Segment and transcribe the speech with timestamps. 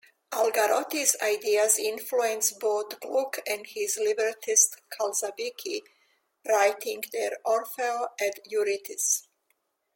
[0.31, 5.83] Algarotti's ideas influenced both Gluck and his librettist Calzabigi,
[6.49, 9.27] writing their Orfeo ed Euridice.